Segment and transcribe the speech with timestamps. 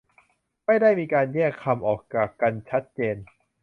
[0.65, 3.17] ไม่ได้มีการแยกคำออกจากกันชัดเจน